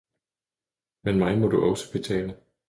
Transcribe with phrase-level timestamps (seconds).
[1.03, 2.37] Men mig må du også betale!